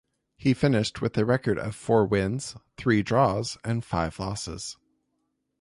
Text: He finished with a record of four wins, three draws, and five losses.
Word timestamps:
He 0.35 0.55
finished 0.55 0.99
with 0.99 1.15
a 1.19 1.25
record 1.25 1.59
of 1.59 1.75
four 1.75 2.07
wins, 2.07 2.55
three 2.75 3.03
draws, 3.03 3.59
and 3.63 3.85
five 3.85 4.17
losses. 4.17 4.75